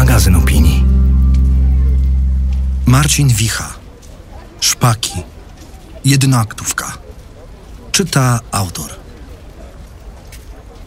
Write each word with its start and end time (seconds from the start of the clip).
magazyn 0.00 0.36
opinii. 0.36 0.84
Marcin 2.86 3.28
Wicha. 3.28 3.68
Szpaki. 4.60 5.12
Jednoaktówka. 6.04 6.98
Czyta 7.92 8.40
autor. 8.52 8.90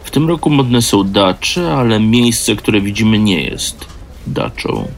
W 0.04 0.10
tym 0.10 0.28
roku 0.28 0.50
modne 0.50 0.82
są 0.82 1.04
dacze, 1.04 1.74
ale 1.74 2.00
miejsce, 2.00 2.56
które 2.56 2.80
widzimy, 2.80 3.18
nie 3.18 3.42
jest 3.42 3.84
daczą. 4.26 4.88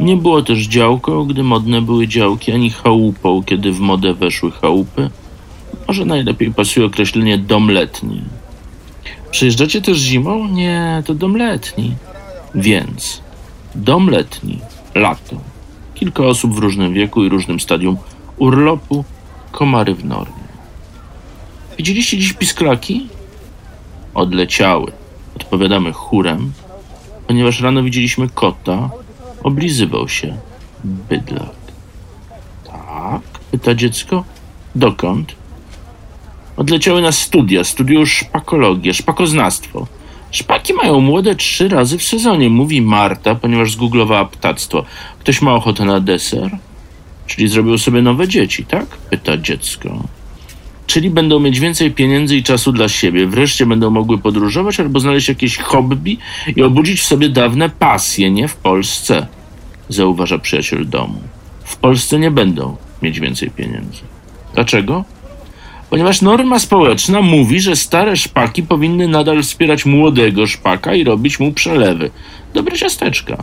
Nie 0.00 0.16
było 0.16 0.42
też 0.42 0.58
działką, 0.58 1.24
gdy 1.24 1.42
modne 1.42 1.82
były 1.82 2.08
działki, 2.08 2.52
ani 2.52 2.70
chałupą, 2.70 3.42
kiedy 3.42 3.72
w 3.72 3.80
modę 3.80 4.14
weszły 4.14 4.50
chałupy. 4.50 5.10
Może 5.88 6.04
najlepiej 6.04 6.54
pasuje 6.54 6.86
określenie 6.86 7.38
dom 7.38 7.70
letni. 7.70 8.22
Przyjeżdżacie 9.30 9.82
też 9.82 9.98
zimą? 9.98 10.48
Nie, 10.48 11.02
to 11.06 11.14
dom 11.14 11.36
letni. 11.36 11.94
Więc 12.54 13.27
dom 13.74 14.10
letni, 14.10 14.58
lato. 14.94 15.36
Kilka 15.94 16.22
osób 16.22 16.54
w 16.54 16.58
różnym 16.58 16.94
wieku 16.94 17.24
i 17.24 17.28
różnym 17.28 17.60
stadium 17.60 17.96
urlopu, 18.36 19.04
komary 19.52 19.94
w 19.94 20.04
normie. 20.04 20.48
Widzieliście 21.78 22.18
dziś 22.18 22.32
pisklaki? 22.32 23.08
Odleciały. 24.14 24.92
Odpowiadamy 25.36 25.92
chórem, 25.92 26.52
ponieważ 27.26 27.60
rano 27.60 27.82
widzieliśmy 27.82 28.28
kota, 28.28 28.90
oblizywał 29.42 30.08
się 30.08 30.36
bydlak. 30.84 31.58
Tak? 32.66 33.22
Pyta 33.50 33.74
dziecko. 33.74 34.24
Dokąd? 34.74 35.34
Odleciały 36.56 37.02
na 37.02 37.12
studia, 37.12 37.64
studiują 37.64 38.06
szpakologię, 38.06 38.94
szpakoznawstwo. 38.94 39.86
Szpaki 40.30 40.74
mają 40.74 41.00
młode 41.00 41.34
trzy 41.34 41.68
razy 41.68 41.98
w 41.98 42.02
sezonie, 42.02 42.50
mówi 42.50 42.82
Marta, 42.82 43.34
ponieważ 43.34 43.72
zgooglowała 43.72 44.24
ptactwo. 44.24 44.84
Ktoś 45.18 45.42
ma 45.42 45.54
ochotę 45.54 45.84
na 45.84 46.00
deser? 46.00 46.58
Czyli 47.26 47.48
zrobił 47.48 47.78
sobie 47.78 48.02
nowe 48.02 48.28
dzieci, 48.28 48.64
tak? 48.64 48.86
Pyta 48.86 49.36
dziecko. 49.36 50.04
Czyli 50.86 51.10
będą 51.10 51.40
mieć 51.40 51.60
więcej 51.60 51.90
pieniędzy 51.90 52.36
i 52.36 52.42
czasu 52.42 52.72
dla 52.72 52.88
siebie. 52.88 53.26
Wreszcie 53.26 53.66
będą 53.66 53.90
mogły 53.90 54.18
podróżować 54.18 54.80
albo 54.80 55.00
znaleźć 55.00 55.28
jakieś 55.28 55.58
hobby 55.58 56.18
i 56.56 56.62
obudzić 56.62 57.00
w 57.00 57.04
sobie 57.04 57.28
dawne 57.28 57.70
pasje, 57.70 58.30
nie 58.30 58.48
w 58.48 58.56
Polsce, 58.56 59.26
zauważa 59.88 60.38
przyjaciel 60.38 60.88
domu. 60.88 61.20
W 61.64 61.76
Polsce 61.76 62.18
nie 62.18 62.30
będą 62.30 62.76
mieć 63.02 63.20
więcej 63.20 63.50
pieniędzy. 63.50 64.00
Dlaczego? 64.54 65.04
Ponieważ 65.90 66.22
norma 66.22 66.58
społeczna 66.58 67.22
mówi, 67.22 67.60
że 67.60 67.76
stare 67.76 68.16
szpaki 68.16 68.62
powinny 68.62 69.08
nadal 69.08 69.42
wspierać 69.42 69.86
młodego 69.86 70.46
szpaka 70.46 70.94
i 70.94 71.04
robić 71.04 71.40
mu 71.40 71.52
przelewy. 71.52 72.10
Dobre 72.54 72.76
ciasteczka. 72.76 73.36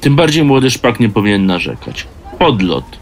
Tym 0.00 0.16
bardziej 0.16 0.44
młody 0.44 0.70
szpak 0.70 1.00
nie 1.00 1.08
powinien 1.08 1.46
narzekać. 1.46 2.06
Podlot 2.38 3.00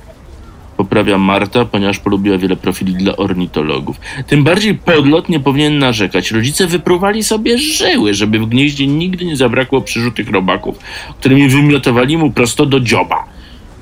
poprawia 0.78 1.18
Marta, 1.18 1.64
ponieważ 1.64 1.98
polubiła 1.98 2.38
wiele 2.38 2.56
profili 2.56 2.94
dla 2.94 3.16
ornitologów. 3.16 3.96
Tym 4.26 4.44
bardziej 4.44 4.74
podlot 4.74 5.28
nie 5.28 5.40
powinien 5.40 5.78
narzekać. 5.78 6.30
Rodzice 6.30 6.66
wypruwali 6.66 7.24
sobie 7.24 7.58
żyły, 7.58 8.14
żeby 8.14 8.38
w 8.38 8.46
gnieździe 8.46 8.86
nigdy 8.86 9.24
nie 9.24 9.36
zabrakło 9.36 9.80
przyrzutych 9.80 10.30
robaków, 10.30 10.78
którymi 11.18 11.48
wymiotowali 11.48 12.16
mu 12.16 12.30
prosto 12.30 12.66
do 12.66 12.80
dzioba. 12.80 13.24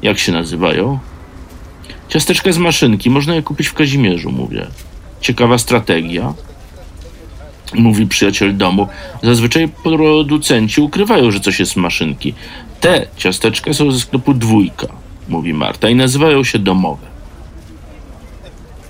Jak 0.02 0.18
się 0.18 0.32
nazywają? 0.32 0.98
Ciasteczka 2.08 2.52
z 2.52 2.58
maszynki, 2.58 3.10
można 3.10 3.34
je 3.34 3.42
kupić 3.42 3.66
w 3.66 3.74
Kazimierzu, 3.74 4.32
mówię. 4.32 4.66
Ciekawa 5.20 5.58
strategia, 5.58 6.34
mówi 7.74 8.06
przyjaciel 8.06 8.56
domu. 8.56 8.88
Zazwyczaj 9.22 9.68
producenci 9.68 10.80
ukrywają, 10.80 11.30
że 11.30 11.40
coś 11.40 11.60
jest 11.60 11.72
z 11.72 11.76
maszynki. 11.76 12.34
Te 12.80 13.06
ciasteczka 13.16 13.72
są 13.72 13.90
ze 13.90 14.00
sklepu 14.00 14.34
dwójka 14.34 14.86
mówi 15.28 15.54
Marta, 15.54 15.88
i 15.88 15.94
nazywają 15.94 16.44
się 16.44 16.58
domowe. 16.58 17.06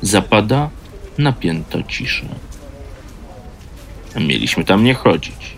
Zapada 0.03 0.71
napięta 1.19 1.83
cisza. 1.83 2.27
Mieliśmy 4.21 4.65
tam 4.65 4.85
nie 4.85 4.95
chodzić. 4.95 5.56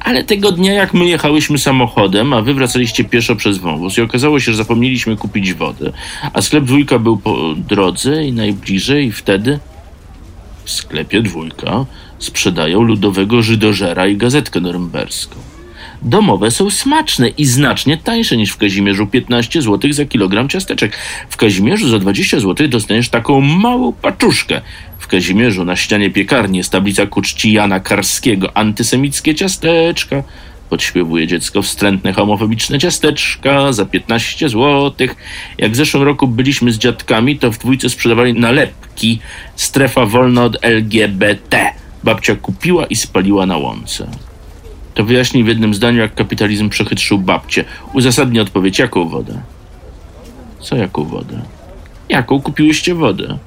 Ale 0.00 0.24
tego 0.24 0.52
dnia, 0.52 0.72
jak 0.72 0.94
my 0.94 1.04
jechałyśmy 1.04 1.58
samochodem, 1.58 2.32
a 2.32 2.42
wy 2.42 2.54
wracaliście 2.54 3.04
pieszo 3.04 3.36
przez 3.36 3.58
wąwóz 3.58 3.98
i 3.98 4.02
okazało 4.02 4.40
się, 4.40 4.52
że 4.52 4.58
zapomnieliśmy 4.58 5.16
kupić 5.16 5.54
wodę, 5.54 5.92
a 6.32 6.42
sklep 6.42 6.64
dwójka 6.64 6.98
był 6.98 7.16
po 7.16 7.54
drodze 7.56 8.24
i 8.24 8.32
najbliżej 8.32 9.06
i 9.06 9.12
wtedy 9.12 9.58
w 10.64 10.70
sklepie 10.70 11.22
dwójka 11.22 11.86
sprzedają 12.18 12.82
ludowego 12.82 13.42
żydożera 13.42 14.06
i 14.06 14.16
gazetkę 14.16 14.60
norymberską. 14.60 15.36
Domowe 16.02 16.50
są 16.50 16.70
smaczne 16.70 17.28
i 17.28 17.44
znacznie 17.44 17.96
tańsze 17.96 18.36
niż 18.36 18.50
w 18.50 18.56
Kazimierzu 18.56 19.06
15 19.06 19.62
zł 19.62 19.92
za 19.92 20.04
kilogram 20.04 20.48
ciasteczek. 20.48 20.98
W 21.28 21.36
Kazimierzu 21.36 21.88
za 21.88 21.98
20 21.98 22.40
zł 22.40 22.68
dostaniesz 22.68 23.08
taką 23.08 23.40
małą 23.40 23.92
paczuszkę. 23.92 24.60
W 24.98 25.06
Kazimierzu 25.06 25.64
na 25.64 25.76
ścianie 25.76 26.10
piekarni 26.10 26.58
jest 26.58 26.72
tablica 26.72 27.06
ku 27.06 27.22
czci 27.22 27.52
Jana 27.52 27.80
Karskiego. 27.80 28.56
Antysemickie 28.56 29.34
ciasteczka. 29.34 30.22
Podśpiewuje 30.70 31.26
dziecko 31.26 31.62
wstrętne 31.62 32.12
homofobiczne 32.12 32.78
ciasteczka 32.78 33.72
za 33.72 33.84
15 33.84 34.48
zł. 34.48 34.92
Jak 35.58 35.72
w 35.72 35.76
zeszłym 35.76 36.02
roku 36.02 36.26
byliśmy 36.26 36.72
z 36.72 36.78
dziadkami, 36.78 37.38
to 37.38 37.52
w 37.52 37.58
dwójce 37.58 37.90
sprzedawali 37.90 38.34
nalepki. 38.34 39.18
Strefa 39.56 40.06
wolna 40.06 40.44
od 40.44 40.56
LGBT. 40.62 41.72
Babcia 42.04 42.36
kupiła 42.36 42.86
i 42.86 42.96
spaliła 42.96 43.46
na 43.46 43.56
łące. 43.56 44.27
To 44.98 45.04
wyjaśnij 45.04 45.44
w 45.44 45.46
jednym 45.46 45.74
zdaniu, 45.74 45.98
jak 45.98 46.14
kapitalizm 46.14 46.68
przechytrzył 46.68 47.18
babcię. 47.18 47.64
Uzasadnij 47.92 48.40
odpowiedź, 48.40 48.78
jaką 48.78 49.08
wodę? 49.08 49.40
Co 50.60 50.76
jaką 50.76 51.04
wodę? 51.04 51.42
Jaką 52.08 52.40
kupiłyście 52.40 52.94
wodę? 52.94 53.38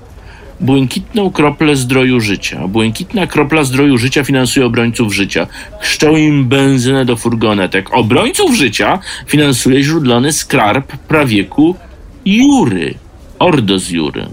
Błękitną 0.59 1.31
kroplę 1.31 1.75
zdroju 1.75 2.19
życia. 2.19 2.67
Błękitna 2.67 3.27
kropla 3.27 3.63
zdroju 3.63 3.97
życia 3.97 4.23
finansuje 4.23 4.65
obrońców 4.65 5.13
życia. 5.13 5.47
Chrzczą 5.81 6.15
im 6.15 6.45
benzynę 6.45 7.05
do 7.05 7.15
furgonetek. 7.15 7.93
Obrońców 7.93 8.55
życia 8.55 8.99
finansuje 9.27 9.83
źródlony 9.83 10.33
skarb 10.33 10.97
prawieku 10.97 11.75
Jury. 12.25 12.93
Ordo 13.39 13.79
z 13.79 13.89
Jury. 13.89 14.25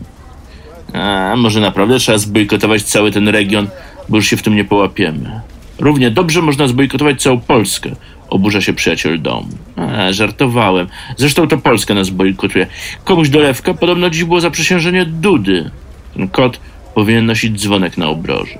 A, 0.93 1.35
może 1.37 1.61
naprawdę 1.61 1.99
trzeba 1.99 2.19
zbojkotować 2.19 2.83
cały 2.83 3.13
ten 3.13 3.29
region, 3.29 3.69
bo 4.09 4.17
już 4.17 4.27
się 4.27 4.37
w 4.37 4.43
tym 4.43 4.57
nie 4.57 4.65
połapiemy. 4.65 5.41
Równie 5.79 6.11
dobrze 6.11 6.43
można 6.43 6.69
zbojkotować 6.69 7.23
całą 7.23 7.41
Polskę. 7.41 7.91
Oburza 8.29 8.61
się 8.61 8.73
przyjaciel 8.73 9.23
domu. 9.23 9.49
A, 9.77 10.13
żartowałem. 10.13 10.87
Zresztą 11.17 11.49
to 11.49 11.59
Polska 11.59 11.95
nas 11.95 12.11
bojkotuje. 12.11 12.67
Komuś 13.05 13.29
dolewka 13.29 13.75
podobno 13.75 14.11
dziś 14.11 14.25
było 14.25 14.41
zaprzysiężenie 14.41 15.07
Dudy. 15.07 15.71
Ten 16.15 16.29
kot 16.29 16.61
powinien 16.95 17.27
nosić 17.27 17.63
dzwonek 17.63 17.99
na 17.99 18.07
obroży. 18.07 18.59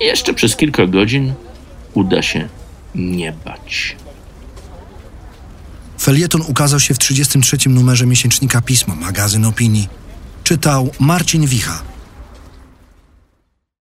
Jeszcze 0.00 0.34
przez 0.34 0.56
kilka 0.56 0.86
godzin 0.86 1.32
uda 1.94 2.22
się 2.22 2.48
nie 2.94 3.32
bać. 3.44 3.96
Felieton 6.00 6.42
ukazał 6.48 6.80
się 6.80 6.94
w 6.94 6.98
33. 6.98 7.56
numerze 7.68 8.06
miesięcznika 8.06 8.60
Pismo, 8.60 8.94
magazyn 8.94 9.44
opinii. 9.44 9.88
Czytał 10.44 10.90
Marcin 11.00 11.46
Wicha. 11.46 11.91